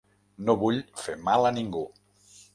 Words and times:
No 0.47 0.55
vull 0.63 0.79
fer 1.03 1.15
mal 1.29 1.47
a 1.51 1.53
ningú. 1.61 1.85